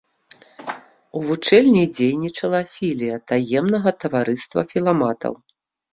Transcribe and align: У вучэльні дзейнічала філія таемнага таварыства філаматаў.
У 1.19 1.21
вучэльні 1.27 1.83
дзейнічала 1.97 2.61
філія 2.77 3.15
таемнага 3.33 3.89
таварыства 4.05 4.61
філаматаў. 4.73 5.33